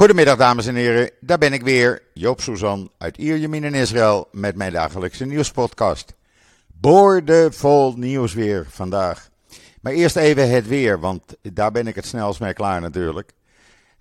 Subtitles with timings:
[0.00, 4.56] Goedemiddag dames en heren, daar ben ik weer, Joop Suzan uit Ierjemien in Israël met
[4.56, 6.14] mijn dagelijkse nieuwspodcast.
[6.66, 9.28] Boordevol nieuws weer vandaag.
[9.80, 13.32] Maar eerst even het weer, want daar ben ik het snelst mee klaar natuurlijk.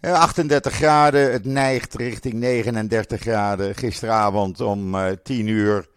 [0.02, 3.76] 38 eh, graden, het neigt richting 39 graden.
[3.76, 5.88] Gisteravond om 10 eh, uur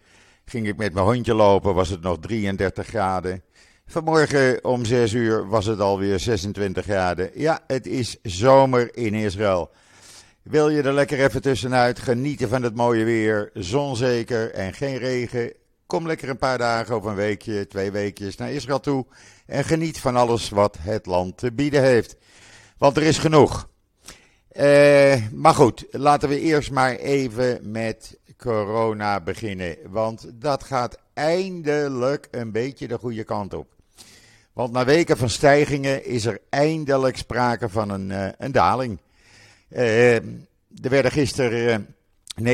[0.45, 3.43] ging ik met mijn hondje lopen, was het nog 33 graden.
[3.85, 7.29] Vanmorgen om 6 uur was het alweer 26 graden.
[7.33, 9.71] Ja, het is zomer in Israël.
[10.43, 14.97] Wil je er lekker even tussenuit genieten van het mooie weer, zon zeker en geen
[14.97, 15.53] regen?
[15.85, 19.05] Kom lekker een paar dagen of een weekje, twee weekjes naar Israël toe
[19.45, 22.15] en geniet van alles wat het land te bieden heeft.
[22.77, 23.69] Want er is genoeg.
[24.47, 29.77] Eh, maar goed, laten we eerst maar even met corona beginnen.
[29.89, 33.67] Want dat gaat eindelijk een beetje de goede kant op.
[34.53, 38.99] Want na weken van stijgingen is er eindelijk sprake van een, uh, een daling.
[39.73, 40.15] Uh,
[40.81, 41.95] er werden gisteren
[42.41, 42.45] 29.643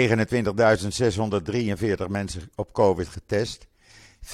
[2.08, 3.68] mensen op COVID getest.
[4.26, 4.32] 5.621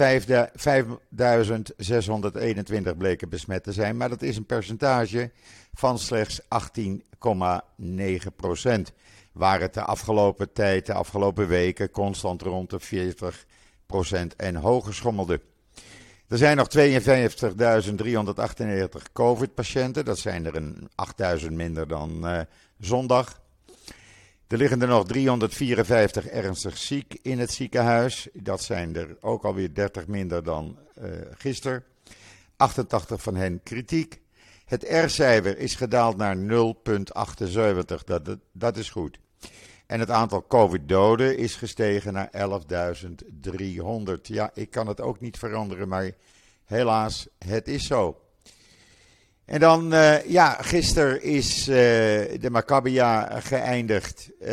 [2.98, 5.32] bleken besmet te zijn, maar dat is een percentage
[5.74, 6.48] van slechts 18,9
[8.36, 8.92] procent.
[9.32, 13.46] Waar het de afgelopen tijd, de afgelopen weken, constant rond de 40
[13.86, 15.42] procent en hoger schommelde.
[16.28, 16.82] Er zijn nog 52.398
[19.14, 20.06] COVID-patiënten.
[20.06, 20.90] Dat zijn er een
[21.42, 22.40] 8.000 minder dan uh,
[22.80, 23.42] zondag.
[24.48, 28.28] Er liggen er nog 354 ernstig ziek in het ziekenhuis.
[28.34, 31.84] Dat zijn er ook alweer 30 minder dan uh, gisteren.
[32.58, 34.22] 88 van hen kritiek.
[34.66, 36.44] Het R-cijfer is gedaald naar 0,78.
[38.06, 39.20] Dat, dat is goed.
[39.88, 42.30] En het aantal COVID-doden is gestegen naar
[44.08, 44.22] 11.300.
[44.22, 46.12] Ja, ik kan het ook niet veranderen, maar
[46.66, 48.20] helaas, het is zo.
[49.46, 51.76] En dan, uh, ja, gisteren is uh,
[52.40, 54.30] de Maccabia geëindigd.
[54.40, 54.48] Uh,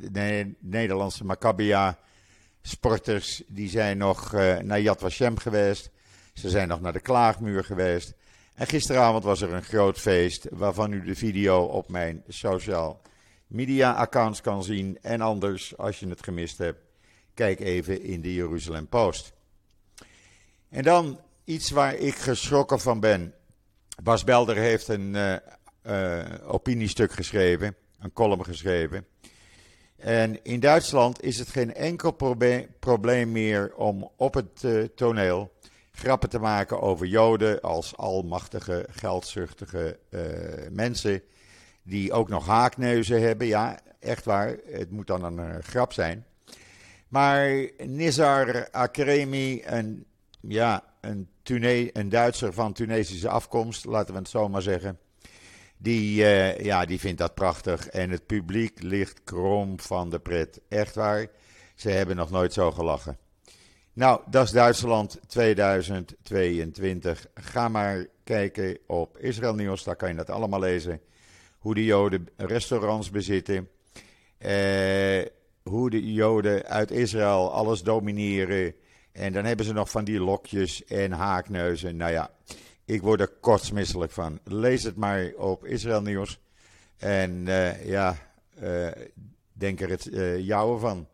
[0.00, 1.98] de Nederlandse Maccabia
[2.62, 5.90] sporters, die zijn nog naar Yad Vashem geweest.
[6.32, 8.14] Ze zijn nog naar de Klaagmuur geweest.
[8.54, 13.00] En gisteravond was er een groot feest, waarvan u de video op mijn social
[13.48, 14.98] media accounts kan zien.
[15.02, 16.80] En anders, als je het gemist hebt,
[17.34, 19.32] kijk even in de Jeruzalem Post.
[20.68, 23.34] En dan iets waar ik geschrokken van ben.
[24.02, 25.36] Bas Belder heeft een uh,
[25.82, 29.06] uh, opiniestuk geschreven, een column geschreven.
[29.96, 32.16] En in Duitsland is het geen enkel
[32.80, 35.52] probleem meer om op het uh, toneel
[35.92, 39.98] grappen te maken over Joden als almachtige, geldzuchtige
[40.70, 41.22] mensen
[41.88, 43.46] die ook nog haakneuzen hebben.
[43.46, 44.56] Ja, echt waar.
[44.64, 46.26] Het moet dan een uh, grap zijn.
[47.08, 50.04] Maar Nizar Akremi, een,
[50.40, 54.98] ja, een, Tune een Duitser van Tunesische afkomst, laten we het zo maar zeggen.
[55.76, 57.88] Die, uh, ja, die vindt dat prachtig.
[57.88, 60.60] En het publiek ligt krom van de pret.
[60.68, 61.26] Echt waar.
[61.74, 63.18] Ze hebben nog nooit zo gelachen.
[63.92, 67.26] Nou, dat is Duitsland 2022.
[67.34, 71.00] Ga maar kijken op Israël Nieuws, daar kan je dat allemaal lezen
[71.58, 73.68] hoe de Joden restaurants bezitten,
[74.38, 75.26] eh,
[75.62, 78.74] hoe de Joden uit Israël alles domineren.
[79.12, 81.96] En dan hebben ze nog van die lokjes en haakneuzen.
[81.96, 82.30] Nou ja,
[82.84, 84.40] ik word er kortsmisselijk van.
[84.44, 86.40] Lees het maar op Israël Nieuws.
[86.96, 88.16] En uh, ja,
[88.62, 88.88] uh,
[89.52, 91.08] denk er het uh, jouwe van.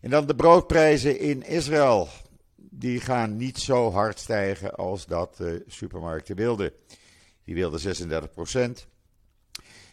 [0.00, 2.08] En dan de broodprijzen in Israël.
[2.56, 6.72] Die gaan niet zo hard stijgen als dat de supermarkten wilden.
[7.44, 8.86] Die wilden 36 procent.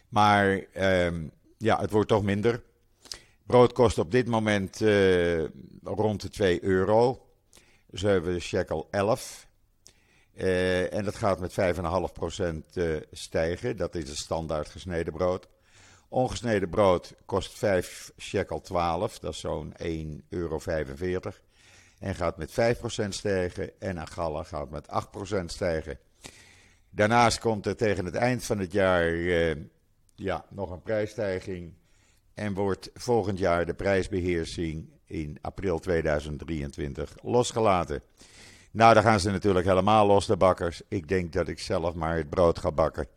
[0.10, 0.64] Maar
[1.06, 2.64] um, ja, het wordt toch minder.
[3.46, 5.44] Brood kost op dit moment uh,
[5.84, 7.28] rond de 2 euro.
[7.90, 9.48] Dus we hebben shekel 11.
[10.36, 13.78] Uh, en dat gaat met 5,5% uh, stijgen.
[13.78, 15.48] Dat is het standaard gesneden brood.
[16.10, 19.20] Ongesneden brood kost 5 shekel 12.
[19.20, 19.86] Dat is zo'n 1,45
[20.30, 20.60] euro.
[22.00, 23.80] En gaat met 5% stijgen.
[23.80, 24.88] En een galla gaat met
[25.42, 26.00] 8% stijgen.
[26.90, 29.56] Daarnaast komt er tegen het eind van het jaar uh,
[30.18, 31.74] ja, nog een prijsstijging.
[32.34, 38.02] En wordt volgend jaar de prijsbeheersing in april 2023 losgelaten.
[38.72, 40.82] Nou, dan gaan ze natuurlijk helemaal los, de bakkers.
[40.88, 43.08] Ik denk dat ik zelf maar het brood ga bakken.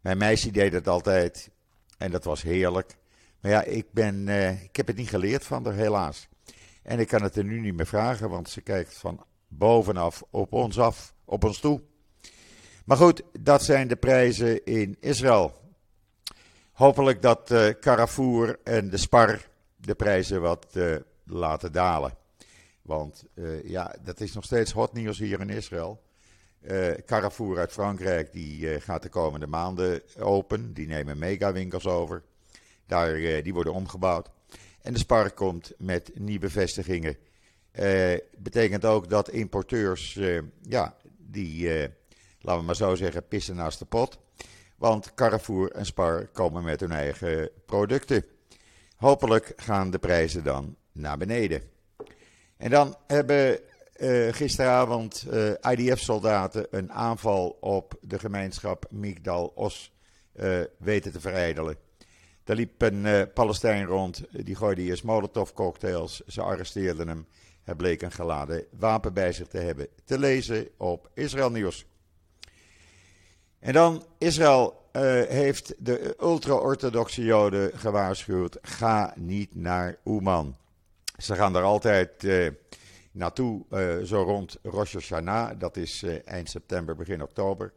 [0.00, 1.50] Mijn meisje deed het altijd
[1.98, 2.96] en dat was heerlijk.
[3.40, 6.28] Maar ja, ik, ben, uh, ik heb het niet geleerd van haar, helaas.
[6.82, 10.52] En ik kan het er nu niet meer vragen, want ze kijkt van bovenaf op
[10.52, 11.80] ons af, op ons toe.
[12.84, 15.60] Maar goed, dat zijn de prijzen in Israël.
[16.80, 22.16] Hopelijk dat uh, Carrefour en de Spar de prijzen wat uh, laten dalen.
[22.82, 26.02] Want uh, ja, dat is nog steeds hot nieuws hier in Israël.
[27.06, 30.72] Carrefour uit Frankrijk die gaat de komende maanden open.
[30.72, 32.22] Die nemen megawinkels over.
[32.86, 34.30] Daar, die worden omgebouwd.
[34.82, 37.16] En de Spar komt met nieuwe vestigingen.
[38.38, 40.18] betekent ook dat importeurs,
[40.62, 41.68] ja, die,
[42.40, 44.18] laten we maar zo zeggen, pissen naast de pot.
[44.80, 48.24] Want Carrefour en Spar komen met hun eigen producten.
[48.96, 51.62] Hopelijk gaan de prijzen dan naar beneden.
[52.56, 53.58] En dan hebben
[53.96, 59.92] uh, gisteravond eh, IDF-soldaten een aanval op de gemeenschap Migdal-Os
[60.34, 61.76] uh, weten te verijdelen.
[62.44, 67.26] Daar liep een Palestijn rond, die gooide eerst molotovcocktails, ze arresteerden hem.
[67.62, 69.88] Hij bleek een geladen wapen bij zich te hebben.
[70.04, 71.86] Te lezen op Israël Nieuws.
[73.60, 80.56] En dan, Israël uh, heeft de ultra-orthodoxe Joden gewaarschuwd: ga niet naar Oeman.
[81.16, 82.50] Ze gaan daar altijd uh,
[83.12, 87.72] naartoe, uh, zo rond Rosh Hashanah, dat is eind september, begin oktober.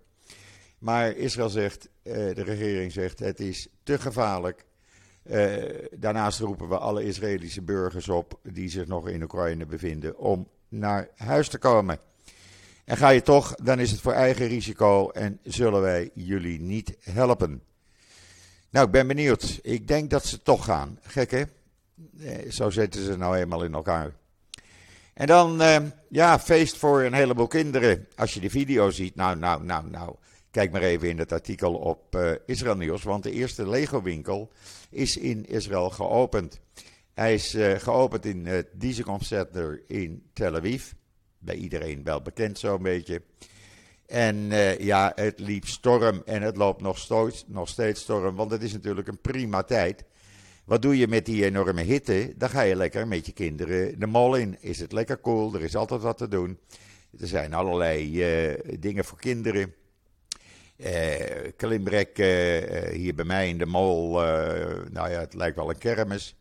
[0.78, 4.66] Maar Israël zegt, de regering zegt, het is te gevaarlijk.
[5.92, 11.10] daarnaast roepen we alle Israëlische burgers op die zich nog in Oekraïne bevinden om naar
[11.16, 12.00] huis te komen.
[12.86, 16.98] En ga je toch, dan is het voor eigen risico en zullen wij jullie niet
[17.00, 17.64] helpen.
[18.70, 19.60] Nou, ik ben benieuwd.
[19.62, 21.00] Ik denk dat ze toch gaan.
[21.02, 21.44] Gek hè?
[22.20, 24.14] Eh, zo zitten ze nou eenmaal in elkaar.
[25.14, 25.78] En dan, eh,
[26.10, 28.08] ja, feest voor een heleboel kinderen.
[28.16, 30.16] Als je de video ziet, nou, nou, nou, nou.
[30.52, 33.04] Kijk maar even in het artikel op uh, Israël Nieuws.
[33.04, 34.52] Want de eerste Lego-winkel
[34.90, 36.60] is in Israël geopend.
[37.14, 40.92] Hij is uh, geopend in het Dizicom Center in Tel Aviv
[41.44, 43.22] bij iedereen wel bekend zo'n beetje.
[44.06, 48.52] En uh, ja, het liep storm en het loopt nog steeds, nog steeds storm, want
[48.52, 50.04] het is natuurlijk een prima tijd.
[50.66, 52.34] Wat doe je met die enorme hitte?
[52.38, 54.58] Dan ga je lekker met je kinderen de mol in.
[54.60, 55.56] Is het lekker cool?
[55.56, 56.60] Er is altijd wat te doen.
[57.20, 58.12] Er zijn allerlei
[58.52, 59.74] uh, dingen voor kinderen.
[60.78, 61.16] Uh,
[61.56, 62.18] klimrek
[62.92, 64.12] hier bij mij in de mol.
[64.92, 66.36] nou ja, het lijkt wel een kermis.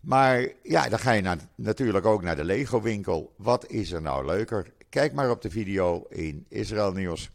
[0.00, 3.34] Maar ja, dan ga je natuurlijk ook naar de Lego winkel.
[3.36, 4.72] Wat is er nou leuker?
[4.88, 7.30] Kijk maar op de video in Israël Nieuws.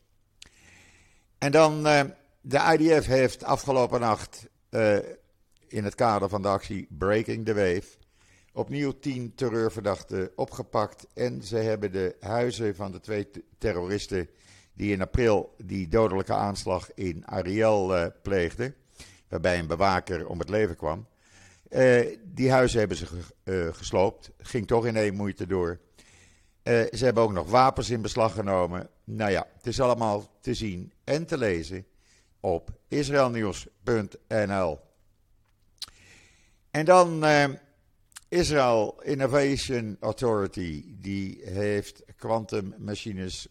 [1.37, 2.01] En dan, uh,
[2.41, 4.97] de IDF heeft afgelopen nacht uh,
[5.67, 7.97] in het kader van de actie Breaking the Wave
[8.53, 11.07] opnieuw tien terreurverdachten opgepakt.
[11.13, 13.27] En ze hebben de huizen van de twee
[13.57, 14.29] terroristen
[14.73, 18.75] die in april die dodelijke aanslag in Ariel uh, pleegden,
[19.27, 21.07] waarbij een bewaker om het leven kwam.
[21.69, 23.07] Uh, die huizen hebben ze
[23.43, 24.31] uh, gesloopt.
[24.37, 25.79] Ging toch in één moeite door.
[26.63, 28.89] Uh, ze hebben ook nog wapens in beslag genomen.
[29.03, 31.85] Nou ja, het is allemaal te zien en te lezen
[32.39, 34.79] op israelnieuws.nl.
[36.71, 37.25] En dan
[38.29, 40.85] Israel Innovation Authority.
[40.99, 43.47] Die heeft kwantummachines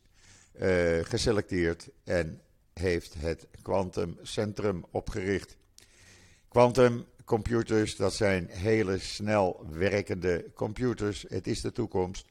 [1.02, 2.40] geselecteerd en
[2.72, 5.56] heeft het Quantum Centrum opgericht.
[6.48, 11.24] Quantum computers, dat zijn hele snel werkende computers.
[11.28, 12.26] Het is de toekomst.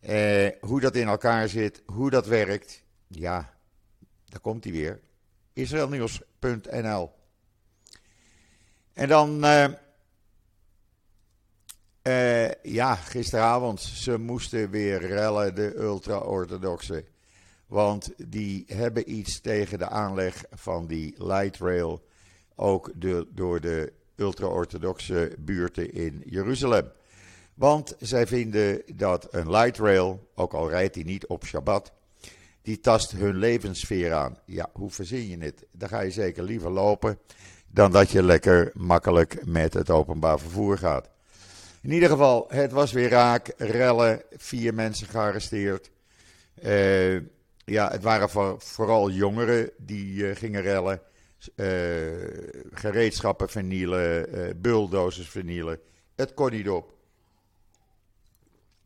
[0.00, 3.54] Eh, hoe dat in elkaar zit, hoe dat werkt, ja,
[4.24, 5.00] daar komt hij weer.
[5.52, 7.10] Israelnieuws.nl
[8.92, 9.68] En dan, uh,
[12.02, 17.04] uh, ja, gisteravond, ze moesten weer rellen, de ultra-orthodoxen.
[17.66, 22.08] Want die hebben iets tegen de aanleg van die light rail
[22.60, 26.92] ook de, door de ultra-orthodoxe buurten in Jeruzalem.
[27.54, 31.92] Want zij vinden dat een light rail, ook al rijdt hij niet op Shabbat,
[32.62, 34.38] die tast hun levenssfeer aan.
[34.44, 35.66] Ja, hoe verzin je het?
[35.72, 37.18] Dan ga je zeker liever lopen
[37.66, 41.08] dan dat je lekker makkelijk met het openbaar vervoer gaat.
[41.82, 45.90] In ieder geval, het was weer raak, rellen, vier mensen gearresteerd.
[46.62, 47.14] Uh,
[47.64, 51.00] ja, het waren vooral jongeren die uh, gingen rellen.
[51.54, 51.66] Eh,
[52.70, 55.80] gereedschappen vernielen, uh, bulldozers vernielen.
[56.14, 56.94] Het kon niet op.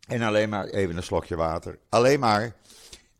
[0.08, 1.78] En alleen maar even een slokje water.
[1.88, 2.56] Alleen maar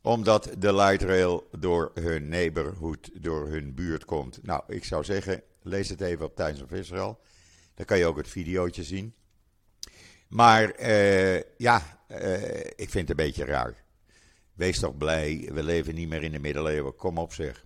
[0.03, 4.43] omdat de light rail door hun neighborhood, door hun buurt komt.
[4.43, 7.21] Nou, ik zou zeggen, lees het even op Times of Israel.
[7.75, 9.15] Dan kan je ook het videootje zien.
[10.29, 12.05] Maar uh, ja,
[12.77, 13.83] ik vind het een beetje raar.
[14.53, 16.97] Wees toch blij, we leven niet meer in de middeleeuwen.
[16.97, 17.65] Kom op zeg.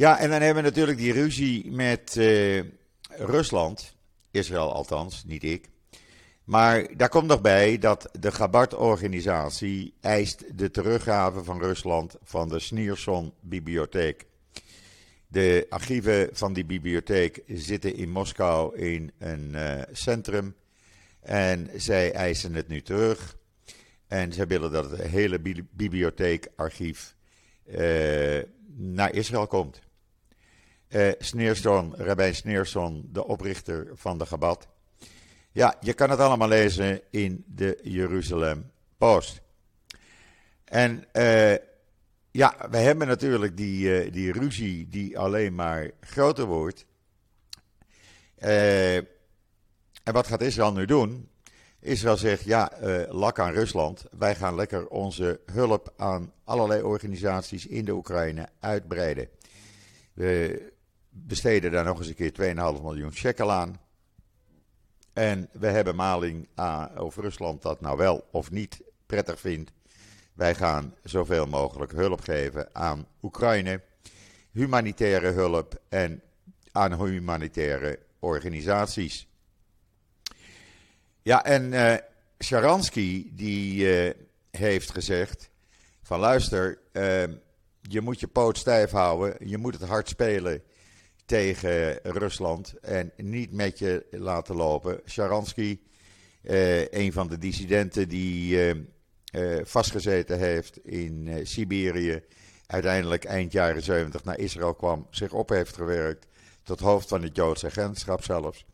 [0.00, 2.62] Ja, en dan hebben we natuurlijk die ruzie met uh,
[3.08, 3.96] Rusland.
[4.30, 5.68] Israël althans, niet ik.
[6.44, 12.58] Maar daar komt nog bij dat de Gabat-organisatie eist de teruggave van Rusland van de
[12.58, 14.26] Snierson-bibliotheek.
[15.26, 20.54] De archieven van die bibliotheek zitten in Moskou in een uh, centrum
[21.20, 23.36] en zij eisen het nu terug.
[24.06, 25.40] En ze willen dat het hele
[25.70, 27.14] bibliotheek, archief
[28.76, 29.88] naar Israël komt.
[30.90, 34.68] Uh, Sneerson, Rabijn Sneerson, de oprichter van de Gabat.
[35.52, 39.40] Ja, je kan het allemaal lezen in de Jeruzalem Post.
[40.64, 41.54] En uh,
[42.30, 46.84] ja, we hebben natuurlijk die, uh, die ruzie die alleen maar groter wordt.
[48.36, 49.06] en
[50.02, 51.28] wat gaat Israël nu doen?
[51.80, 52.72] Israël zegt, ja,
[53.08, 54.04] lak aan Rusland.
[54.18, 59.28] Wij gaan lekker onze hulp aan allerlei organisaties in de Oekraïne uitbreiden.
[60.12, 60.72] We
[61.10, 62.32] besteden daar nog eens een keer
[62.76, 63.80] 2,5 miljoen shekel aan.
[65.12, 69.72] En we hebben maling aan of Rusland dat nou wel of niet prettig vindt.
[70.32, 73.82] Wij gaan zoveel mogelijk hulp geven aan Oekraïne,
[74.50, 76.22] humanitaire hulp en
[76.72, 79.28] aan humanitaire organisaties.
[81.22, 81.94] Ja, en uh,
[82.38, 84.12] Sharansky die uh,
[84.50, 85.50] heeft gezegd
[86.02, 87.22] van luister, uh,
[87.80, 90.62] je moet je poot stijf houden, je moet het hard spelen
[91.30, 95.00] tegen Rusland en niet met je laten lopen.
[95.06, 95.78] Sharansky,
[96.42, 98.82] uh, een van de dissidenten die uh,
[99.32, 102.22] uh, vastgezeten heeft in Siberië,
[102.66, 106.26] uiteindelijk eind jaren 70 naar Israël kwam, zich op heeft gewerkt
[106.62, 108.64] tot hoofd van het Joodse agentschap zelfs.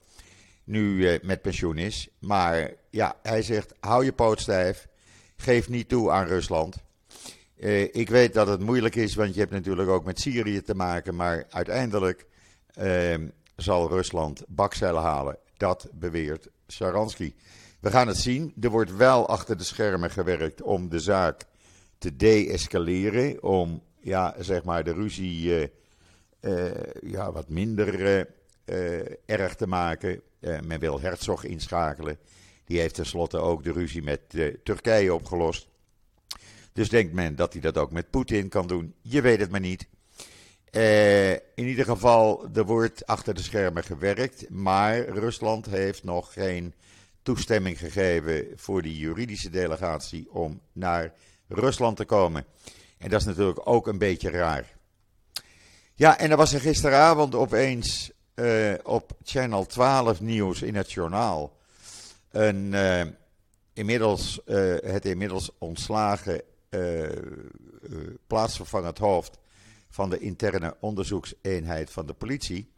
[0.64, 2.08] Nu met pensioen is.
[2.18, 4.88] Maar ja, hij zegt: hou je poot stijf.
[5.36, 6.76] Geef niet toe aan Rusland.
[7.92, 11.14] ik weet dat het moeilijk is, want je hebt natuurlijk ook met Syrië te maken.
[11.14, 12.26] Maar uiteindelijk
[13.56, 15.38] zal Rusland bakcellen halen.
[15.56, 17.35] Dat beweert Sharansky.
[17.80, 18.54] We gaan het zien.
[18.61, 21.45] Er wordt wel achter de schermen gewerkt om de zaak
[21.99, 23.42] te de-escaleren.
[23.42, 25.66] Om ja, zeg maar de ruzie uh,
[26.40, 28.26] uh, ja, wat minder
[28.64, 30.21] uh, erg te maken.
[30.40, 32.18] men wil Herzog inschakelen.
[32.64, 34.21] Die heeft tenslotte ook de ruzie met
[34.62, 35.68] Turkije opgelost.
[36.73, 38.95] Dus denkt men dat hij dat ook met Poetin kan doen.
[39.02, 39.88] Je weet het maar niet.
[40.73, 46.75] Uh, in ieder geval, er wordt achter de schermen gewerkt, maar Rusland heeft nog geen
[47.23, 51.12] toestemming gegeven voor die juridische delegatie om naar
[51.49, 52.44] Rusland te komen.
[52.99, 54.75] En dat is natuurlijk ook een beetje raar.
[55.94, 61.56] Ja, en er was er gisteravond opeens uh, op Channel 12 nieuws in het journaal
[62.30, 63.02] een uh,
[63.73, 64.40] inmiddels,
[64.85, 66.42] het inmiddels ontslagen
[68.26, 69.38] plaatsvervangend hoofd
[69.97, 72.69] van de interne onderzoekseenheid van de politie.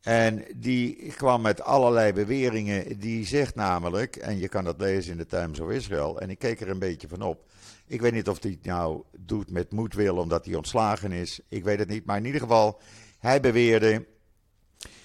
[0.00, 2.98] En die kwam met allerlei beweringen.
[2.98, 6.38] Die zegt namelijk, en je kan dat lezen in de Times of Israel, en ik
[6.38, 7.44] keek er een beetje van op.
[7.86, 11.40] Ik weet niet of hij het nou doet met moedwil omdat hij ontslagen is.
[11.48, 12.04] Ik weet het niet.
[12.04, 12.80] Maar in ieder geval,
[13.18, 14.06] hij beweerde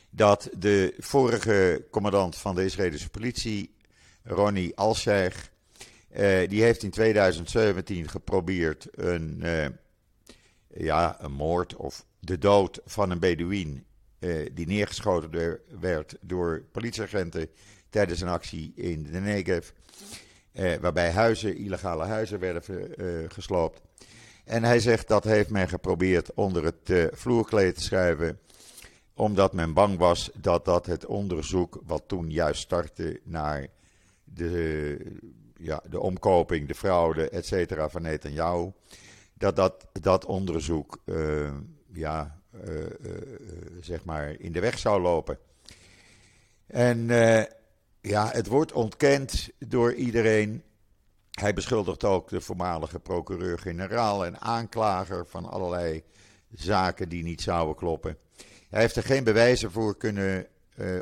[0.09, 3.75] dat de vorige commandant van de Israëlische politie,
[4.23, 5.51] Ronnie Alsheich,
[6.09, 9.39] eh, die heeft in 2017 geprobeerd een.
[9.41, 9.65] Eh,
[10.77, 13.85] ja, een moord of de dood van een Bedouin.
[14.19, 17.49] Uh, die neergeschoten werd door politieagenten
[17.89, 19.69] tijdens een actie in de Negev.
[20.53, 22.63] Uh, waarbij huizen, illegale huizen werden
[22.97, 23.81] uh, gesloopt.
[24.45, 28.39] En hij zegt dat heeft men geprobeerd onder het vloerkleed te schuiven.
[29.13, 33.67] Omdat men bang was dat dat het onderzoek, wat toen juist startte naar
[34.23, 34.97] de,
[35.57, 38.71] ja, de omkoping, de fraude, et cetera, van Netanyahu
[39.37, 41.53] dat dat, dat onderzoek uh,
[41.93, 42.85] ja, uh,
[43.81, 45.37] zeg maar in de weg zou lopen.
[46.67, 47.07] En
[48.01, 50.63] ja, het wordt ontkend door iedereen.
[51.31, 56.03] Hij beschuldigt ook de voormalige procureur-generaal en aanklager van allerlei
[56.53, 58.17] zaken die niet zouden kloppen.
[58.69, 60.47] Hij heeft er geen bewijzen voor kunnen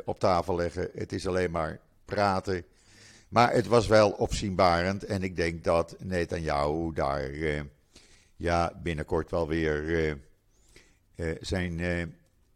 [0.04, 0.88] op tafel leggen.
[0.94, 2.64] Het is alleen maar praten.
[3.28, 7.30] Maar het was wel opzienbarend en ik denk dat Netanyahu daar
[8.36, 10.14] ja, binnenkort wel weer uh,
[11.16, 12.02] uh, zijn uh,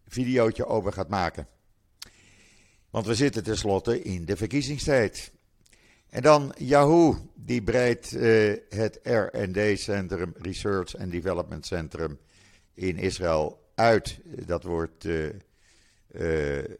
[0.06, 1.46] videootje over gaat maken.
[2.90, 5.32] Want we zitten tenslotte in de verkiezingstijd.
[6.08, 8.10] En dan Yahoo, die breidt
[8.68, 12.18] het R&D-centrum, Research and Development Centrum
[12.74, 14.18] in Israël uit.
[14.24, 15.08] Dat wordt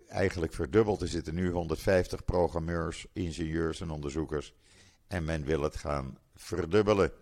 [0.09, 1.02] eigenlijk verdubbeld.
[1.02, 4.54] Er zitten nu 150 programmeurs, ingenieurs en onderzoekers.
[5.07, 7.12] En men wil het gaan verdubbelen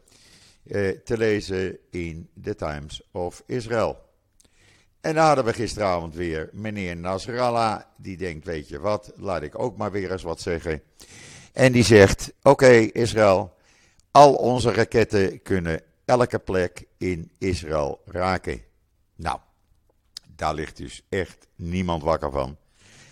[0.69, 4.07] eh, te lezen in The Times of Israel.
[5.01, 9.59] En dan hadden we gisteravond weer meneer Nasrallah, die denkt, weet je wat, laat ik
[9.59, 10.83] ook maar weer eens wat zeggen.
[11.53, 13.55] En die zegt, oké Israël,
[14.11, 18.63] al onze raketten kunnen elke plek in Israël raken.
[19.17, 19.39] Nou,
[20.37, 22.57] daar ligt dus echt niemand wakker van.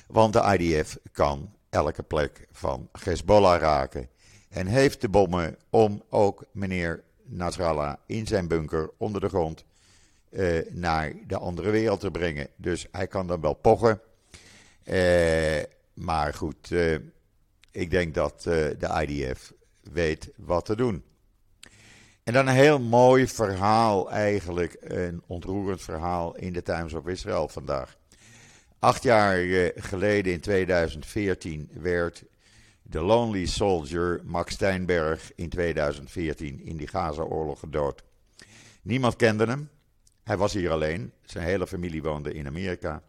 [0.07, 4.09] Want de IDF kan elke plek van Hezbollah raken.
[4.49, 9.65] en heeft de bommen om ook meneer Nasrallah in zijn bunker onder de grond
[10.31, 12.49] uh, naar de andere wereld te brengen.
[12.57, 14.01] Dus hij kan dan wel pochen.
[14.85, 15.63] Uh,
[15.95, 16.99] maar goed, uh,
[17.71, 19.53] ik denk dat de IDF
[19.93, 21.05] weet wat te doen.
[22.23, 27.49] En dan een heel mooi verhaal eigenlijk, een ontroerend verhaal in de Times of Israel
[27.49, 27.97] vandaag.
[28.79, 29.37] Acht jaar
[29.75, 32.25] geleden in 2014 werd
[32.89, 38.03] de Lonely Soldier Max Steinberg in 2014 in die Gaza-oorlog gedood.
[38.83, 39.69] Niemand kende hem.
[40.23, 41.13] Hij was hier alleen.
[41.25, 43.03] Zijn hele familie woonde in Amerika.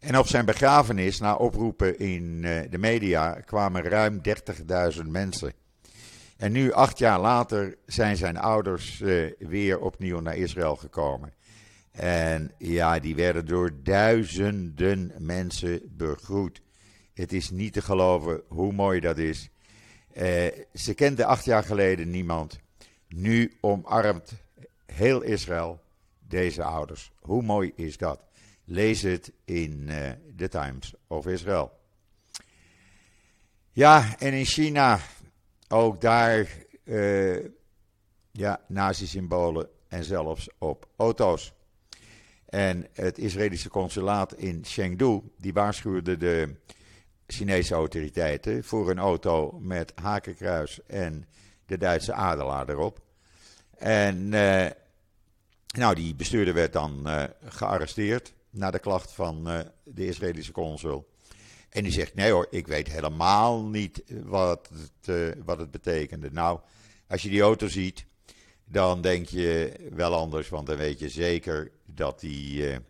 [0.00, 4.20] En op zijn begrafenis, na oproepen in eh, de media, kwamen ruim
[4.96, 5.52] 30.000 mensen.
[6.36, 11.32] En nu, acht jaar later, zijn zijn ouders uh, weer opnieuw naar Israël gekomen.
[11.90, 16.62] En ja, die werden door duizenden mensen begroet.
[17.14, 19.50] Het is niet te geloven hoe mooi dat is.
[20.16, 22.58] Uh, ze kenden acht jaar geleden niemand.
[23.08, 24.32] Nu omarmt
[24.86, 25.80] heel Israël
[26.28, 27.12] deze ouders.
[27.20, 28.20] Hoe mooi is dat?
[28.64, 31.72] Lees het in uh, The Times of Israel.
[33.72, 35.00] Ja, en in China,
[35.68, 36.48] ook daar,
[36.84, 37.44] uh,
[38.30, 41.52] ja, nazi-symbolen en zelfs op auto's.
[42.46, 46.56] En het Israëlische consulaat in Chengdu, die waarschuwde de
[47.26, 51.28] Chinese autoriteiten voor een auto met hakenkruis en
[51.66, 53.00] de Duitse adelaar erop.
[53.78, 54.66] En uh,
[55.76, 61.12] nou, die bestuurder werd dan uh, gearresteerd na de klacht van uh, de Israëlische consul.
[61.68, 66.30] En die zegt: Nee hoor, ik weet helemaal niet wat het, wat het betekende.
[66.30, 66.60] Nou,
[67.08, 68.06] als je die auto ziet,
[68.64, 72.80] dan denk je wel anders, want dan weet je zeker dat hij,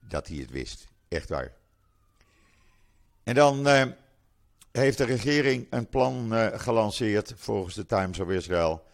[0.00, 0.86] dat hij het wist.
[1.08, 1.52] Echt waar.
[3.26, 3.82] En dan uh,
[4.72, 8.84] heeft de regering een plan uh, gelanceerd volgens de Times of Israel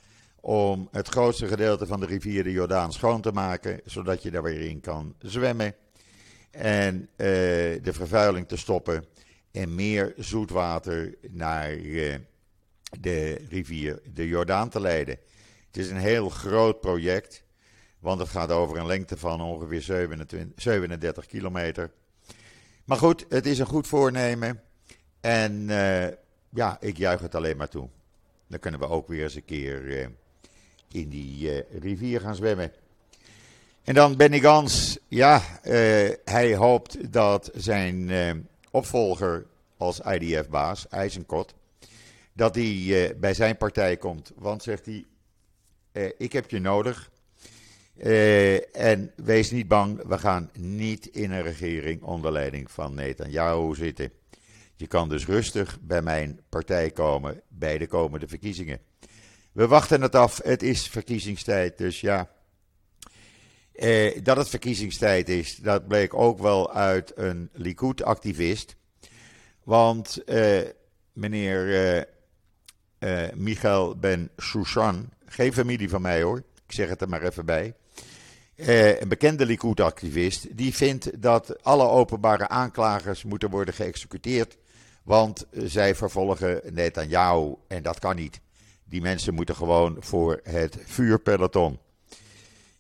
[0.41, 4.43] om het grootste gedeelte van de rivier de Jordaan schoon te maken, zodat je daar
[4.43, 5.75] weer in kan zwemmen
[6.51, 7.07] en uh,
[7.83, 9.05] de vervuiling te stoppen
[9.51, 11.71] en meer zoetwater naar
[13.01, 15.19] de rivier de Jordaan te leiden.
[15.67, 17.45] Het is een heel groot project,
[17.99, 21.91] want het gaat over een lengte van ongeveer 27, 37 kilometer.
[22.85, 24.63] Maar goed, het is een goed voornemen.
[25.21, 26.07] En uh,
[26.49, 27.89] ja, ik juich het alleen maar toe.
[28.47, 30.07] Dan kunnen we ook weer eens een keer uh,
[30.89, 32.73] in die uh, rivier gaan zwemmen.
[33.83, 34.99] En dan Benny Gans.
[35.09, 35.43] Ja,
[36.25, 38.11] hij hoopt dat zijn
[38.71, 41.55] opvolger als IDF-baas, IJzenkot,
[42.33, 44.33] dat hij bij zijn partij komt.
[44.37, 45.05] Want zegt hij,
[46.17, 47.11] ik heb je nodig.
[48.03, 53.75] Uh, en wees niet bang, we gaan niet in een regering onder leiding van Netanyahu
[53.75, 54.13] zitten.
[54.75, 58.81] Je kan dus rustig bij mijn partij komen bij de komende verkiezingen.
[59.53, 62.31] We wachten het af, het is verkiezingstijd, dus ja.
[63.73, 68.77] Uh, dat het verkiezingstijd is, dat bleek ook wel uit een Likud-activist.
[69.65, 70.61] Want uh,
[71.13, 72.07] meneer
[73.35, 77.75] Michael Ben Shushan, geen familie van mij hoor, ik zeg het er maar even bij.
[78.57, 84.57] Uh, een bekende Likud-activist, die vindt dat alle openbare aanklagers moeten worden geëxecuteerd,
[85.03, 88.41] want zij vervolgen Netanyahu en dat kan niet.
[88.85, 91.79] Die mensen moeten gewoon voor het vuurpeloton.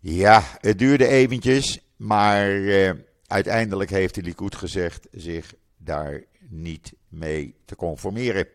[0.00, 2.90] Ja, het duurde eventjes, maar uh,
[3.26, 8.46] uiteindelijk heeft de Likud gezegd zich daar niet mee te conformeren.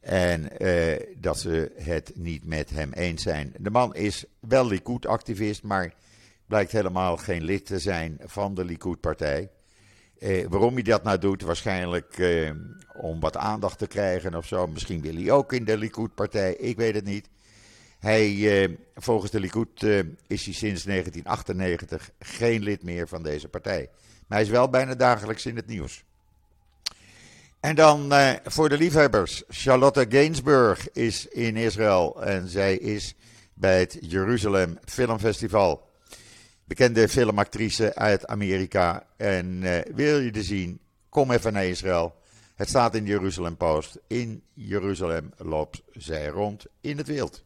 [0.00, 3.54] En uh, dat ze het niet met hem eens zijn.
[3.58, 5.94] De man is wel Likud-activist, maar
[6.50, 9.50] blijkt helemaal geen lid te zijn van de Likud-partij.
[10.18, 12.50] Eh, waarom hij dat nou doet, waarschijnlijk eh,
[12.94, 14.66] om wat aandacht te krijgen of zo.
[14.66, 17.28] Misschien wil hij ook in de Likud-partij, ik weet het niet.
[18.00, 23.48] Hij, eh, volgens de Likud eh, is hij sinds 1998 geen lid meer van deze
[23.48, 23.88] partij.
[24.26, 26.04] Maar hij is wel bijna dagelijks in het nieuws.
[27.60, 29.42] En dan eh, voor de liefhebbers.
[29.48, 33.14] Charlotte Gainsbourg is in Israël en zij is
[33.54, 35.89] bij het Jeruzalem Filmfestival
[36.70, 39.06] bekende filmactrice uit Amerika.
[39.16, 42.14] En uh, wil je er zien, kom even naar Israël.
[42.54, 43.98] Het staat in de Jeruzalem Post.
[44.06, 47.42] In Jeruzalem loopt zij rond in het wild.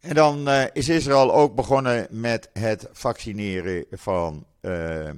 [0.00, 5.10] En dan uh, is Israël ook begonnen met het vaccineren van uh,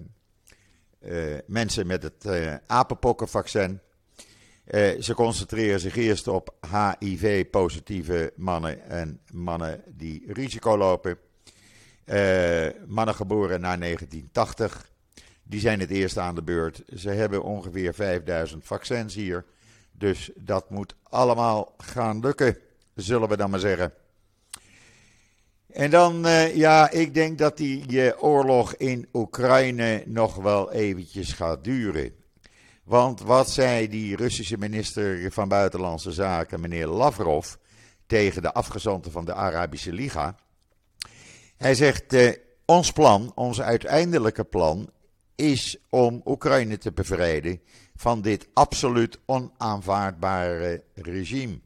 [1.46, 2.26] mensen met het
[2.66, 3.80] apenpokkenvaccin.
[5.00, 6.54] ze concentreren zich eerst op
[6.98, 11.18] HIV-positieve mannen en mannen die risico lopen.
[12.04, 14.90] Uh, mannen geboren na 1980.
[15.42, 16.82] Die zijn het eerst aan de beurt.
[16.96, 19.44] Ze hebben ongeveer 5000 vaccins hier.
[19.92, 22.56] Dus dat moet allemaal gaan lukken,
[22.94, 23.92] zullen we dan maar zeggen.
[25.72, 31.64] En dan, uh, ja, ik denk dat die oorlog in Oekraïne nog wel eventjes gaat
[31.64, 32.14] duren.
[32.84, 37.54] Want wat zei die Russische minister van Buitenlandse Zaken, meneer Lavrov,
[38.06, 40.36] tegen de afgezanten van de Arabische Liga?
[41.62, 42.32] Hij zegt: uh,
[42.64, 44.90] Ons plan, ons uiteindelijke plan,
[45.34, 47.60] is om Oekraïne te bevrijden
[47.94, 51.60] van dit absoluut onaanvaardbare regime.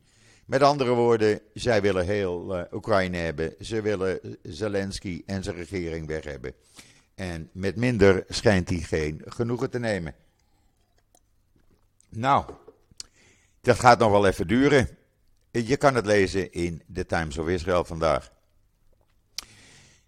[0.46, 3.54] Met andere woorden, zij willen heel uh, Oekraïne hebben.
[3.60, 6.54] Ze willen Zelensky en zijn regering weg hebben.
[7.14, 10.14] En met minder schijnt hij geen genoegen te nemen.
[12.08, 12.44] Nou,
[13.60, 14.88] dat gaat nog wel even duren.
[15.50, 18.34] Je kan het lezen in The Times of Israel vandaag.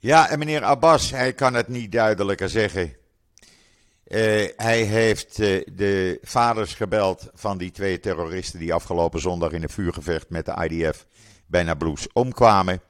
[0.00, 2.96] Ja, en meneer Abbas, hij kan het niet duidelijker zeggen.
[4.06, 9.62] Uh, hij heeft uh, de vaders gebeld van die twee terroristen die afgelopen zondag in
[9.62, 11.06] een vuurgevecht met de IDF
[11.46, 12.80] bij Nablus omkwamen.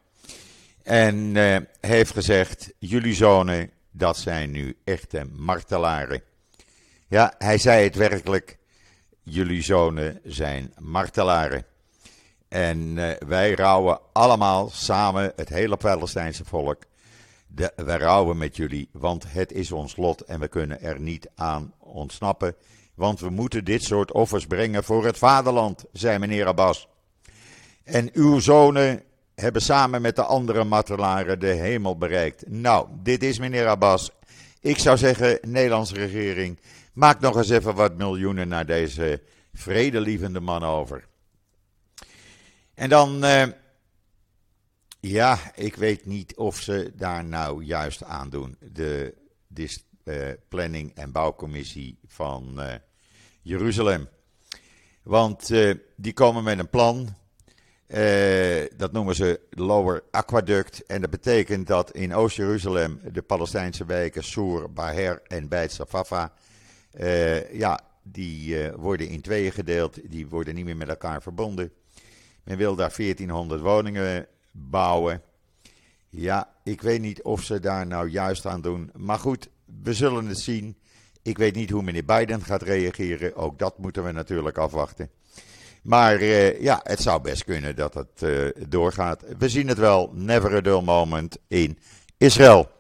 [0.83, 6.23] En uh, heeft gezegd: Jullie zonen, dat zijn nu echte martelaren.
[7.07, 8.59] Ja, hij zei het werkelijk:
[9.23, 11.65] Jullie zonen zijn martelaren.
[12.49, 12.95] En
[13.29, 16.83] wij rouwen allemaal samen, het hele Palestijnse volk,
[17.49, 21.29] de, we rouwen met jullie, want het is ons lot en we kunnen er niet
[21.35, 22.55] aan ontsnappen.
[22.95, 26.89] Want we moeten dit soort offers brengen voor het vaderland, zei meneer Abbas.
[27.85, 29.03] En uw zonen
[29.35, 32.49] hebben samen met de andere martelaren de hemel bereikt.
[32.49, 34.11] Nou, dit is meneer Abbas.
[34.61, 36.61] Ik zou zeggen, Nederlandse regering,
[36.93, 41.05] maak nog eens even wat miljoenen naar deze vredelievende man over.
[42.75, 43.25] En dan.
[43.25, 43.43] Uh,
[45.01, 48.57] ja, ik weet niet of ze daar nou juist aan doen.
[48.73, 49.15] De,
[50.05, 52.75] uh, planning- en bouwcommissie van uh,
[53.43, 54.09] Jeruzalem.
[55.03, 57.17] Want uh, die komen met een plan.
[58.77, 60.87] dat noemen ze Lower Aquaduct.
[60.87, 66.33] En dat betekent dat in Oost-Jeruzalem de Palestijnse wijken Soer, Baher en Beit Safafa.
[67.53, 70.11] ja, die worden in tweeën gedeeld.
[70.11, 71.73] Die worden niet meer met elkaar verbonden.
[72.45, 74.27] Men wil daar 1400 woningen
[74.71, 75.23] bouwen.
[76.11, 78.91] Ja, ik weet niet of ze daar nou juist aan doen.
[78.97, 79.49] Maar goed,
[79.83, 80.77] we zullen het zien.
[81.23, 83.37] Ik weet niet hoe meneer Biden gaat reageren.
[83.37, 85.11] Ook dat moeten we natuurlijk afwachten.
[85.83, 89.25] Maar uh, ja, het zou best kunnen dat het uh, doorgaat.
[89.39, 90.11] We zien het wel.
[90.15, 91.79] Never a dull moment in
[92.17, 92.71] Israël.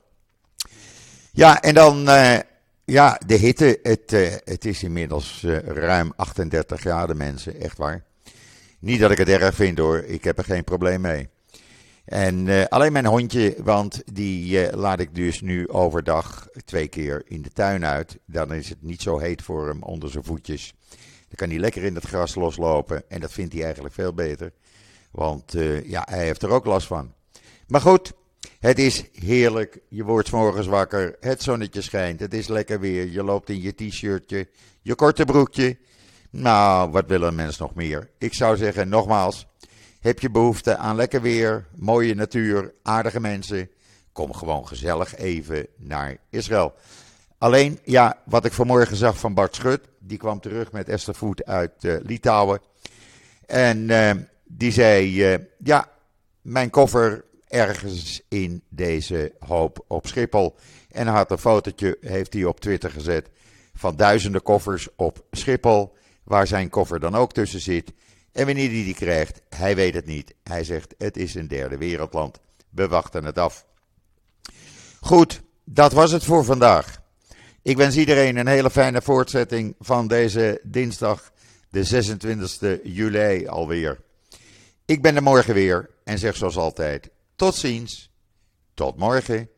[1.33, 2.39] Ja, en dan uh,
[2.85, 3.79] ja, de hitte.
[3.83, 4.11] Het,
[4.45, 7.61] het is inmiddels ruim 38 graden, mensen.
[7.61, 8.05] Echt waar.
[8.79, 9.99] Niet dat ik het erg vind hoor.
[9.99, 11.29] Ik heb er geen probleem mee.
[12.09, 17.23] En uh, alleen mijn hondje, want die uh, laat ik dus nu overdag twee keer
[17.27, 18.19] in de tuin uit.
[18.27, 20.75] Dan is het niet zo heet voor hem onder zijn voetjes.
[21.19, 24.53] Dan kan hij lekker in het gras loslopen en dat vindt hij eigenlijk veel beter.
[25.11, 27.13] Want uh, ja, hij heeft er ook last van.
[27.67, 28.13] Maar goed,
[28.61, 29.81] het is heerlijk.
[29.89, 33.11] Je wordt morgens wakker, het zonnetje schijnt, het is lekker weer.
[33.11, 34.49] Je loopt in je t-shirtje,
[34.83, 35.79] je korte broekje.
[36.31, 38.11] Nou, wat wil een mens nog meer?
[38.19, 39.47] Ik zou zeggen, nogmaals,
[40.01, 43.71] heb je behoefte aan lekker weer, mooie natuur, aardige mensen?
[44.13, 46.75] Kom gewoon gezellig even naar Israël.
[47.39, 51.45] Alleen, ja, wat ik vanmorgen zag van Bart Schut, die kwam terug met Esther Voet
[51.45, 52.61] uit uh, Litouwen.
[53.47, 54.11] En uh,
[54.45, 55.89] die zei, uh, ja,
[56.43, 60.57] mijn koffer ergens in deze hoop op Schiphol.
[60.91, 63.31] En had een fotootje, heeft hij op Twitter gezet,
[63.75, 67.93] van duizenden koffers op Schiphol, waar zijn koffer dan ook tussen zit.
[68.39, 70.35] En wanneer hij die krijgt, hij weet het niet.
[70.43, 72.41] Hij zegt: het is een derde wereldland.
[72.71, 73.67] We wachten het af.
[75.01, 77.03] Goed, dat was het voor vandaag.
[77.63, 81.33] Ik wens iedereen een hele fijne voortzetting van deze dinsdag,
[81.71, 84.01] de 26 juli alweer.
[84.85, 88.11] Ik ben er morgen weer en zeg zoals altijd: tot ziens,
[88.75, 89.49] tot morgen.